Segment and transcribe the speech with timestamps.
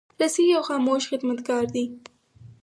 [0.19, 1.85] رسۍ یو خاموش خدمتګار دی.